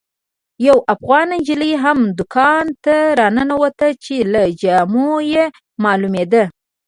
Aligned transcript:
یوه 0.67 0.81
افغانه 0.93 1.27
نجلۍ 1.39 1.71
هم 1.83 1.99
دوکان 2.17 2.65
ته 2.83 2.95
راننوته 3.19 3.87
چې 4.03 4.15
له 4.33 4.41
جامو 4.61 5.09
یې 5.31 5.43
معلومېده. 5.83 6.43